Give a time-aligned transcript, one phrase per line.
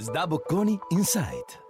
[0.00, 1.66] Sdabocconi Insight.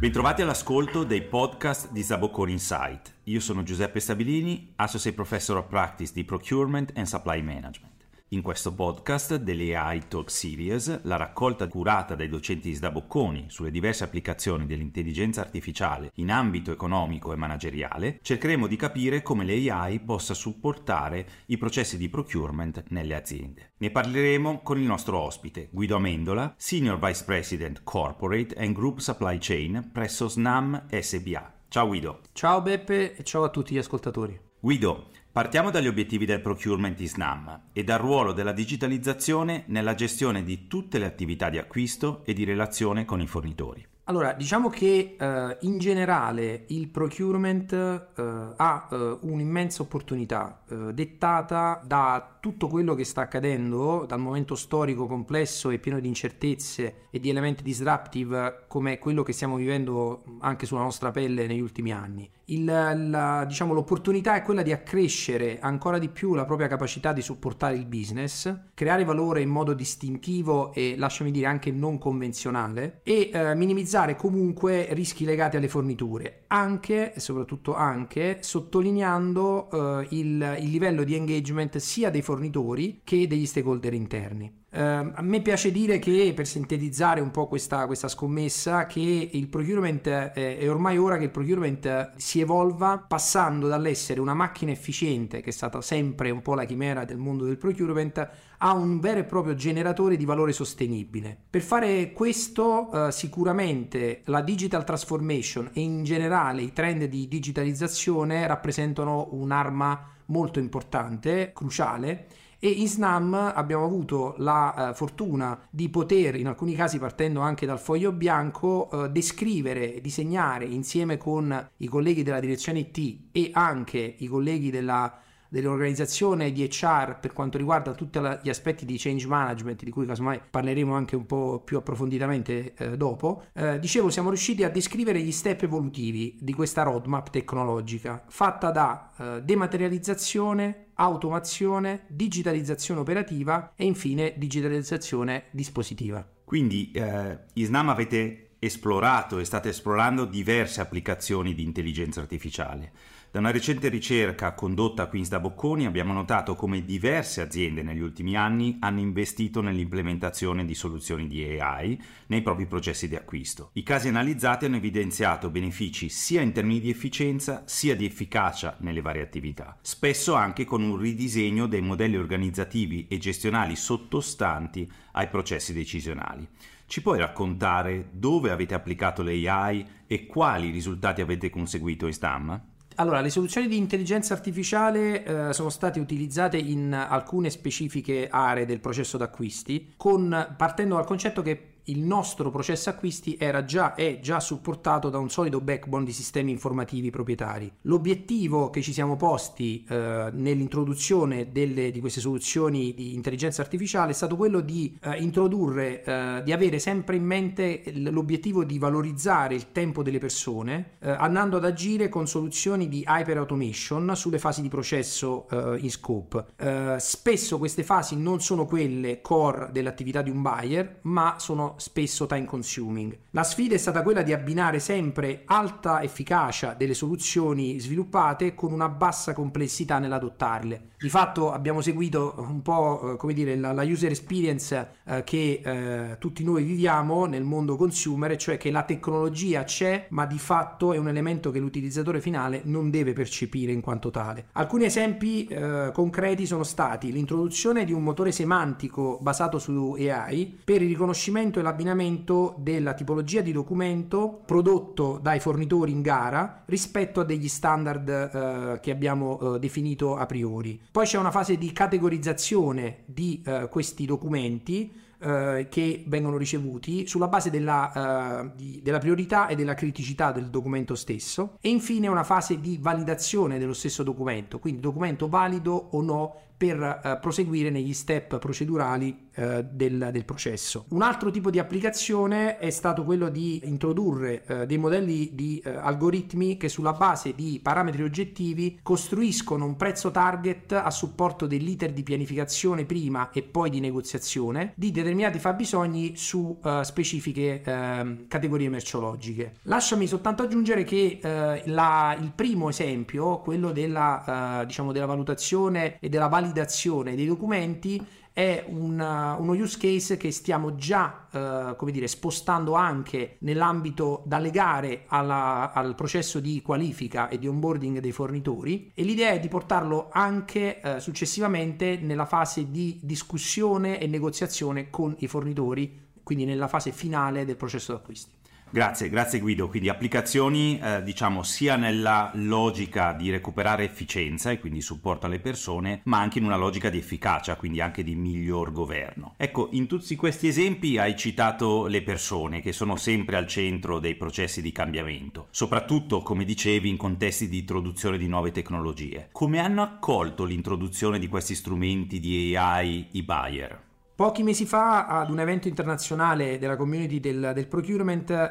[0.00, 3.16] Bentrovati all'ascolto dei podcast di Sdabocconi Insight.
[3.24, 7.87] Io sono Giuseppe Stabilini, Associate Professor of Practice di Procurement and Supply Management.
[8.32, 13.70] In questo podcast delle AI Talk Series, la raccolta curata dai docenti di Sdabocconi sulle
[13.70, 20.00] diverse applicazioni dell'intelligenza artificiale in ambito economico e manageriale, cercheremo di capire come le AI
[20.00, 23.72] possa supportare i processi di procurement nelle aziende.
[23.78, 29.38] Ne parleremo con il nostro ospite, Guido Amendola, Senior Vice President Corporate and Group Supply
[29.40, 31.60] Chain presso SNAM SBA.
[31.68, 32.20] Ciao Guido.
[32.32, 34.38] Ciao Beppe e ciao a tutti gli ascoltatori.
[34.60, 40.66] Guido, partiamo dagli obiettivi del procurement ISNAM e dal ruolo della digitalizzazione nella gestione di
[40.66, 43.86] tutte le attività di acquisto e di relazione con i fornitori.
[44.08, 48.22] Allora, diciamo che eh, in generale il procurement eh,
[48.56, 55.06] ha eh, un'immensa opportunità eh, dettata da tutto quello che sta accadendo, dal momento storico
[55.06, 60.64] complesso e pieno di incertezze e di elementi disruptive come quello che stiamo vivendo anche
[60.64, 62.30] sulla nostra pelle negli ultimi anni.
[62.50, 67.20] Il, la, diciamo, l'opportunità è quella di accrescere ancora di più la propria capacità di
[67.20, 73.30] supportare il business, creare valore in modo distintivo e lasciami dire anche non convenzionale e
[73.32, 80.70] eh, minimizzare comunque rischi legati alle forniture, anche e soprattutto anche sottolineando eh, il, il
[80.70, 84.66] livello di engagement sia dei fornitori che degli stakeholder interni.
[84.70, 89.48] Uh, a me piace dire che per sintetizzare un po' questa, questa scommessa che il
[89.48, 95.40] procurement eh, è ormai ora che il procurement si evolva passando dall'essere una macchina efficiente
[95.40, 99.20] che è stata sempre un po' la chimera del mondo del procurement a un vero
[99.20, 101.34] e proprio generatore di valore sostenibile.
[101.48, 108.46] Per fare questo uh, sicuramente la digital transformation e in generale i trend di digitalizzazione
[108.46, 112.26] rappresentano un'arma molto importante, cruciale
[112.60, 117.66] e in SNAM abbiamo avuto la eh, fortuna di poter, in alcuni casi partendo anche
[117.66, 124.16] dal foglio bianco, eh, descrivere, disegnare insieme con i colleghi della direzione IT e anche
[124.18, 129.82] i colleghi della dell'organizzazione di HR per quanto riguarda tutti gli aspetti di change management,
[129.82, 134.64] di cui casomai parleremo anche un po' più approfonditamente eh, dopo, eh, dicevo siamo riusciti
[134.64, 143.00] a descrivere gli step evolutivi di questa roadmap tecnologica fatta da eh, dematerializzazione, automazione, digitalizzazione
[143.00, 146.26] operativa e infine digitalizzazione dispositiva.
[146.44, 152.92] Quindi eh, Isnam avete esplorato e state esplorando diverse applicazioni di intelligenza artificiale.
[153.30, 158.36] Da una recente ricerca condotta qui in Stabocconi abbiamo notato come diverse aziende negli ultimi
[158.36, 163.68] anni hanno investito nell'implementazione di soluzioni di AI nei propri processi di acquisto.
[163.74, 169.02] I casi analizzati hanno evidenziato benefici sia in termini di efficienza sia di efficacia nelle
[169.02, 175.74] varie attività, spesso anche con un ridisegno dei modelli organizzativi e gestionali sottostanti ai processi
[175.74, 176.48] decisionali.
[176.88, 182.62] Ci puoi raccontare dove avete applicato l'AI e quali risultati avete conseguito in STAM?
[182.94, 188.80] Allora, le soluzioni di intelligenza artificiale eh, sono state utilizzate in alcune specifiche aree del
[188.80, 194.40] processo d'acquisti, con, partendo dal concetto che il nostro processo acquisti era già, è già
[194.40, 197.70] supportato da un solido backbone di sistemi informativi proprietari.
[197.82, 204.14] L'obiettivo che ci siamo posti eh, nell'introduzione delle, di queste soluzioni di intelligenza artificiale è
[204.14, 209.72] stato quello di eh, introdurre, eh, di avere sempre in mente l'obiettivo di valorizzare il
[209.72, 214.68] tempo delle persone, eh, andando ad agire con soluzioni di hyper automation sulle fasi di
[214.68, 216.44] processo eh, in scope.
[216.56, 222.26] Eh, spesso queste fasi non sono quelle core dell'attività di un buyer, ma sono spesso
[222.26, 223.16] time consuming.
[223.30, 228.88] La sfida è stata quella di abbinare sempre alta efficacia delle soluzioni sviluppate con una
[228.88, 230.90] bassa complessità nell'adottarle.
[231.00, 235.60] Di fatto abbiamo seguito un po' eh, come dire la, la user experience eh, che
[235.64, 240.92] eh, tutti noi viviamo nel mondo consumer, cioè che la tecnologia c'è, ma di fatto
[240.92, 244.46] è un elemento che l'utilizzatore finale non deve percepire in quanto tale.
[244.54, 250.82] Alcuni esempi eh, concreti sono stati l'introduzione di un motore semantico basato su AI per
[250.82, 257.24] il riconoscimento e l'abbinamento della tipologia di documento prodotto dai fornitori in gara rispetto a
[257.24, 260.86] degli standard eh, che abbiamo eh, definito a priori.
[260.90, 264.90] Poi c'è una fase di categorizzazione di eh, questi documenti
[265.20, 270.48] eh, che vengono ricevuti sulla base della, uh, di, della, priorità e della criticità del
[270.48, 271.56] documento stesso.
[271.60, 277.00] E infine una fase di validazione dello stesso documento, quindi documento valido o no per
[277.02, 280.86] uh, proseguire negli step procedurali eh, del, del, processo.
[280.88, 285.70] Un altro tipo di applicazione è stato quello di introdurre eh, dei modelli di eh,
[285.70, 292.02] algoritmi che sulla base di parametri oggettivi costruiscono un prezzo target a supporto dell'iter di
[292.02, 299.58] pianificazione prima e poi di negoziazione di determinati fabbisogni su specifiche uh, categorie merceologiche.
[299.62, 306.26] Lasciami soltanto aggiungere che la, il primo esempio, quello della, diciamo della valutazione e della
[306.26, 308.04] validazione dei documenti,
[308.38, 314.38] è una, uno use case che stiamo già eh, come dire, spostando anche nell'ambito da
[314.38, 319.48] legare alla, al processo di qualifica e di onboarding dei fornitori e l'idea è di
[319.48, 326.68] portarlo anche eh, successivamente nella fase di discussione e negoziazione con i fornitori, quindi nella
[326.68, 328.37] fase finale del processo d'acquisto.
[328.70, 329.68] Grazie, grazie Guido.
[329.68, 336.02] Quindi applicazioni eh, diciamo sia nella logica di recuperare efficienza e quindi supporto alle persone,
[336.04, 339.34] ma anche in una logica di efficacia, quindi anche di miglior governo.
[339.38, 344.16] Ecco, in tutti questi esempi hai citato le persone che sono sempre al centro dei
[344.16, 349.28] processi di cambiamento, soprattutto come dicevi in contesti di introduzione di nuove tecnologie.
[349.32, 353.86] Come hanno accolto l'introduzione di questi strumenti di AI i buyer?
[354.18, 358.48] Pochi mesi fa ad un evento internazionale della community del, del procurement eh,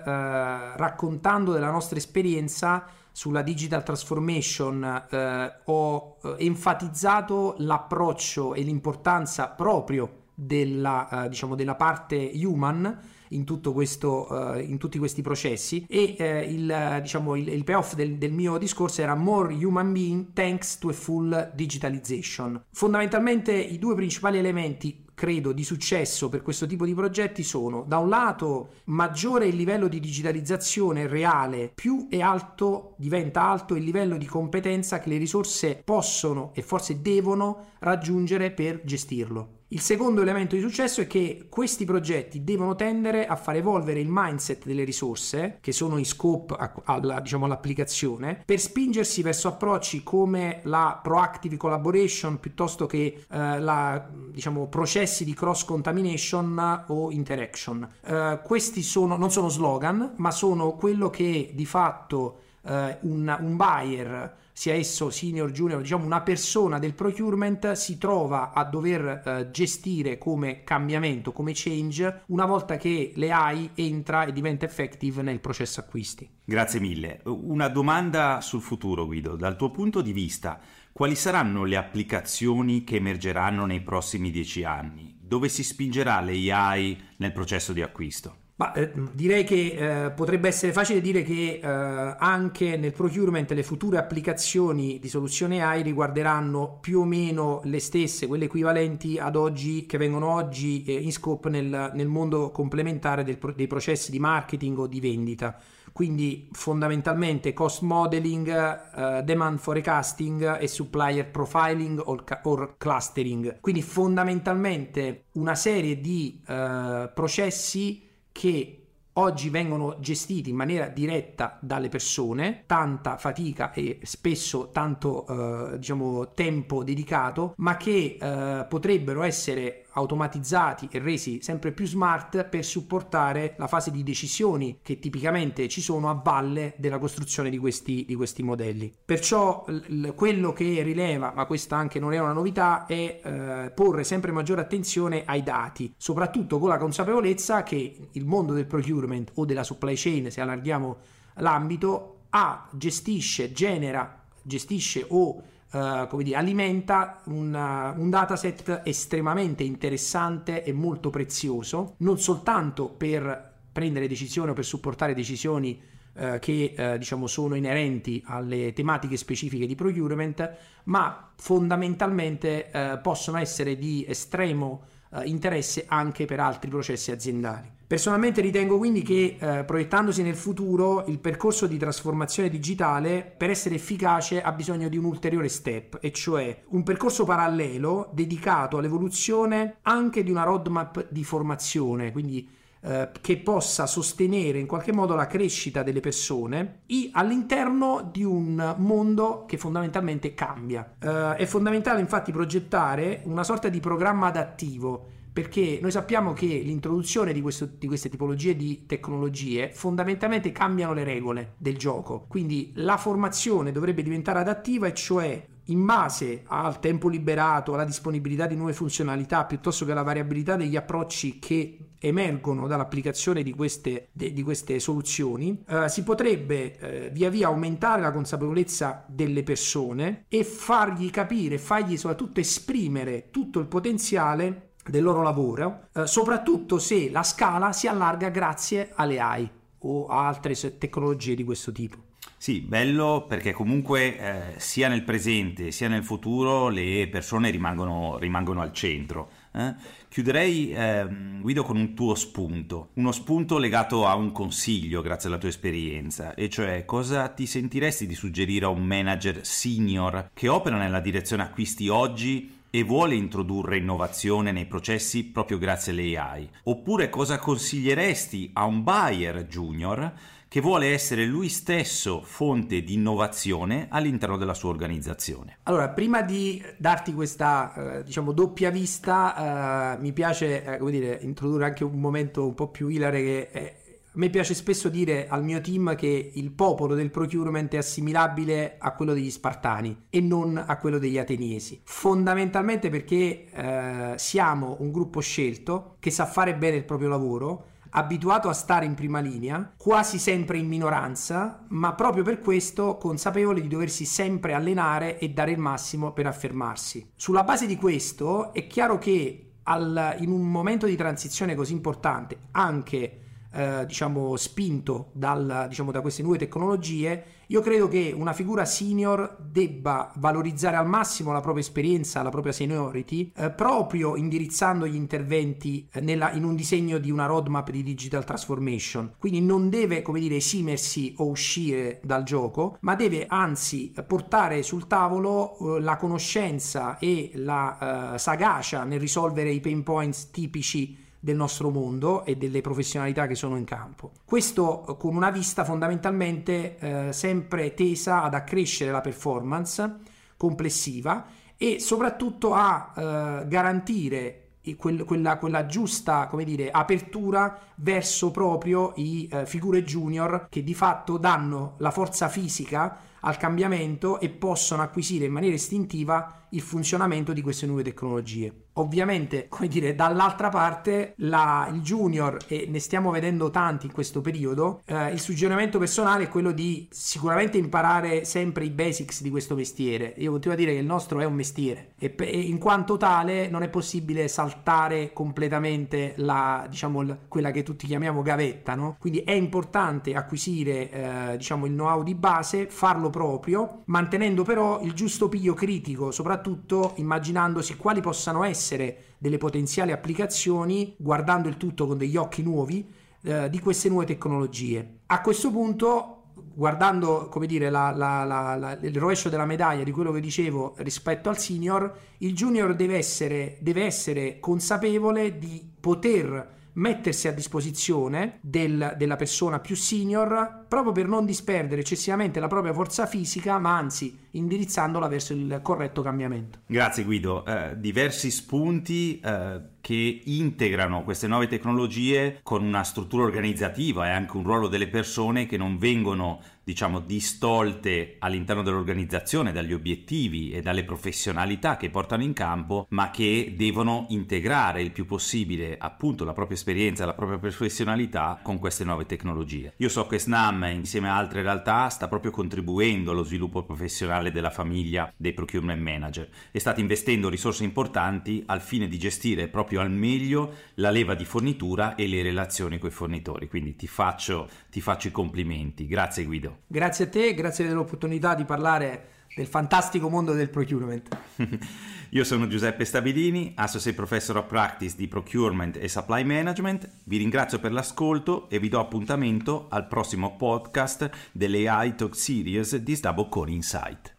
[0.77, 10.27] raccontando della nostra esperienza sulla digital transformation eh, ho eh, enfatizzato l'approccio e l'importanza proprio
[10.33, 12.99] della, eh, diciamo, della parte human
[13.31, 13.43] in,
[13.73, 18.31] questo, uh, in, tutti questi processi e uh, il, diciamo, il, il, payoff del, del,
[18.31, 22.63] mio discorso era more human being thanks to a full digitalization.
[22.71, 27.97] Fondamentalmente i due principali elementi credo di successo per questo tipo di progetti sono da
[27.97, 34.15] un lato maggiore il livello di digitalizzazione reale, più è alto, diventa alto il livello
[34.15, 39.61] di competenza che le risorse possono e forse devono raggiungere per gestirlo.
[39.69, 44.07] Il secondo elemento di successo è che questi progetti devono tendere a far evolvere il
[44.09, 46.55] mindset delle risorse, che sono in scope
[46.85, 54.09] alla, diciamo, all'applicazione, per spingersi verso approcci come la proactive collaboration piuttosto che eh, la,
[54.31, 57.85] diciamo, processi di cross contamination o interaction.
[58.05, 63.55] Eh, questi sono, non sono slogan, ma sono quello che di fatto eh, un, un
[63.55, 69.51] buyer sia esso senior, junior, diciamo una persona del procurement si trova a dover eh,
[69.51, 75.79] gestire come cambiamento, come change, una volta che le entra e diventa effective nel processo
[75.79, 76.27] acquisti.
[76.43, 77.21] Grazie mille.
[77.25, 79.35] Una domanda sul futuro, Guido.
[79.35, 80.59] Dal tuo punto di vista,
[80.91, 85.19] quali saranno le applicazioni che emergeranno nei prossimi dieci anni?
[85.21, 88.45] Dove si spingerà l'AI nel processo di acquisto?
[88.59, 93.61] Ma, eh, direi che eh, potrebbe essere facile dire che eh, anche nel procurement le
[93.61, 99.85] future applicazioni di soluzione AI riguarderanno più o meno le stesse, quelle equivalenti ad oggi,
[99.85, 104.79] che vengono oggi eh, in scope nel, nel, mondo complementare del, dei processi di marketing
[104.79, 105.55] o di vendita.
[105.93, 113.59] Quindi fondamentalmente cost modeling, uh, demand forecasting e supplier profiling or, clustering.
[113.59, 118.06] Quindi fondamentalmente una serie di uh, processi
[118.37, 125.25] che oggi vengono gestiti in maniera diretta dalle persone, tanta fatica e spesso tanto
[125.73, 132.45] eh, diciamo tempo dedicato, ma che eh, potrebbero essere automatizzati e resi sempre più smart
[132.45, 137.57] per supportare la fase di decisioni che tipicamente ci sono a valle della costruzione di
[137.57, 138.93] questi, di questi modelli.
[139.03, 144.03] Perciò l- quello che rileva, ma questa anche non è una novità, è eh, porre
[144.03, 149.45] sempre maggiore attenzione ai dati, soprattutto con la consapevolezza che il mondo del procurement o
[149.45, 150.97] della supply chain, se allarghiamo
[151.37, 155.41] l'ambito, ha, gestisce, genera, gestisce o
[155.77, 163.53] Uh, come dire, alimenta una, un dataset estremamente interessante e molto prezioso, non soltanto per
[163.71, 165.79] prendere decisioni o per supportare decisioni
[166.13, 170.55] uh, che uh, diciamo sono inerenti alle tematiche specifiche di procurement,
[170.85, 174.85] ma fondamentalmente possono essere di estremo
[175.23, 177.75] interesse anche per altri processi aziendali.
[177.87, 183.75] Personalmente ritengo quindi che eh, proiettandosi nel futuro il percorso di trasformazione digitale per essere
[183.75, 190.21] efficace ha bisogno di un ulteriore step, e cioè un percorso parallelo dedicato all'evoluzione anche
[190.21, 192.49] di una roadmap di formazione, quindi
[192.81, 196.81] eh, che possa sostenere in qualche modo la crescita delle persone
[197.11, 200.95] all'interno di un mondo che fondamentalmente cambia.
[200.99, 207.31] Eh, è fondamentale infatti progettare una sorta di programma adattivo perché noi sappiamo che l'introduzione
[207.31, 212.97] di, questo, di, queste tipologie di tecnologie fondamentalmente cambiano le regole del gioco, quindi la
[212.97, 218.73] formazione dovrebbe diventare adattiva e cioè in base al tempo liberato, alla disponibilità di nuove
[218.73, 225.63] funzionalità, piuttosto che alla variabilità degli approcci che emergono dall'applicazione di queste, di queste soluzioni,
[225.67, 231.97] eh, si potrebbe eh, via via aumentare la consapevolezza delle persone e fargli capire, fargli
[231.97, 238.29] soprattutto esprimere tutto il potenziale del loro lavoro, eh, soprattutto se la scala si allarga
[238.29, 242.06] grazie alle AI o a altre tecnologie di questo tipo.
[242.39, 248.61] Sì, bello perché comunque eh, sia nel presente sia nel futuro le persone rimangono, rimangono
[248.61, 249.31] al centro.
[249.53, 249.73] Eh?
[250.07, 251.07] Chiuderei eh,
[251.41, 256.35] Guido con un tuo spunto, uno spunto legato a un consiglio grazie alla tua esperienza,
[256.35, 261.41] e cioè cosa ti sentiresti di suggerire a un manager senior che opera nella direzione
[261.41, 266.47] acquisti oggi e vuole introdurre innovazione nei processi proprio grazie all'AI?
[266.65, 270.13] Oppure cosa consiglieresti a un buyer junior
[270.47, 275.59] che vuole essere lui stesso fonte di innovazione all'interno della sua organizzazione?
[275.63, 281.19] Allora, prima di darti questa, eh, diciamo, doppia vista, eh, mi piace, eh, come dire,
[281.21, 283.75] introdurre anche un momento un po' più ilare che è
[284.17, 288.77] a me piace spesso dire al mio team che il popolo del procurement è assimilabile
[288.79, 291.81] a quello degli Spartani e non a quello degli Ateniesi.
[291.83, 298.49] Fondamentalmente perché eh, siamo un gruppo scelto che sa fare bene il proprio lavoro, abituato
[298.49, 303.67] a stare in prima linea, quasi sempre in minoranza, ma proprio per questo consapevole di
[303.67, 307.11] doversi sempre allenare e dare il massimo per affermarsi.
[307.15, 312.37] Sulla base di questo è chiaro che al, in un momento di transizione così importante,
[312.51, 318.65] anche eh, diciamo, spinto dal, diciamo, da queste nuove tecnologie, io credo che una figura
[318.65, 324.95] senior debba valorizzare al massimo la propria esperienza, la propria seniority, eh, proprio indirizzando gli
[324.95, 329.13] interventi eh, nella, in un disegno di una roadmap di digital transformation.
[329.17, 334.85] Quindi non deve, come dire, esimersi o uscire dal gioco, ma deve anzi portare sul
[334.87, 341.69] tavolo eh, la conoscenza e la sagacia nel risolvere i pain points tipici del nostro
[341.69, 344.11] mondo e delle professionalità che sono in campo.
[344.23, 349.97] Questo eh, con una vista fondamentalmente eh, sempre tesa ad accrescere la performance
[350.37, 351.25] complessiva
[351.57, 354.43] e soprattutto a eh, garantire
[354.77, 360.73] quella, quella, quella, giusta come dire, apertura verso proprio i eh, figure junior che di
[360.73, 367.33] fatto danno la forza fisica al cambiamento e possono acquisire in maniera istintiva il funzionamento
[367.33, 368.53] di queste nuove tecnologie.
[368.77, 374.21] Ovviamente, come dire, dall'altra parte la, il junior, e ne stiamo vedendo tanti in questo
[374.21, 379.55] periodo, eh, il suggerimento personale è quello di sicuramente imparare sempre i basics di questo
[379.55, 380.13] mestiere.
[380.17, 382.97] Io continuo a dire che il nostro è un mestiere e, pe- e in quanto
[382.97, 388.95] tale non è possibile saltare completamente la, diciamo, l- quella che tutti chiamiamo gavetta, no?
[388.99, 394.93] Quindi è importante acquisire, eh, diciamo, il know-how di base, farlo proprio, mantenendo però il
[394.93, 401.87] giusto piglio critico, soprattutto immaginandosi quali possano essere essere delle potenziali applicazioni, guardando il tutto
[401.87, 402.87] con degli occhi nuovi,
[403.21, 404.99] eh, di queste nuove tecnologie.
[405.07, 406.13] A questo punto
[406.57, 411.29] guardando come dire la, la, la, il rovescio della medaglia di quello che dicevo rispetto
[411.29, 418.95] al senior, il junior deve essere, deve essere consapevole di poter mettersi a disposizione del,
[418.97, 424.26] della persona più senior proprio per non disperdere eccessivamente la propria forza fisica, ma anzi
[424.37, 426.59] indirizzandola verso il corretto cambiamento.
[426.65, 434.07] Grazie Guido, eh, diversi spunti eh, che integrano queste nuove tecnologie con una struttura organizzativa
[434.07, 440.51] e anche un ruolo delle persone che non vengono diciamo distolte all'interno dell'organizzazione dagli obiettivi
[440.51, 446.25] e dalle professionalità che portano in campo, ma che devono integrare il più possibile appunto
[446.25, 449.75] la propria esperienza, la propria professionalità con queste nuove tecnologie.
[449.77, 454.49] Io so che SNAM insieme a altre realtà sta proprio contribuendo allo sviluppo professionale della
[454.49, 459.91] famiglia dei procurement manager e state investendo risorse importanti al fine di gestire proprio al
[459.91, 463.47] meglio la leva di fornitura e le relazioni con i fornitori.
[463.47, 465.87] Quindi ti faccio, ti faccio i complimenti.
[465.87, 466.59] Grazie Guido.
[466.67, 471.15] Grazie a te, grazie dell'opportunità di parlare del fantastico mondo del procurement.
[472.09, 476.89] Io sono Giuseppe Stabilini, Associate Professor of Practice di Procurement e Supply Management.
[477.03, 482.95] Vi ringrazio per l'ascolto e vi do appuntamento al prossimo podcast dell'AI Talk Series di
[482.95, 484.16] Sdabocconi Insight.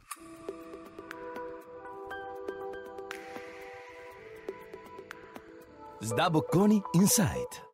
[6.01, 7.68] Sdabocconi Insight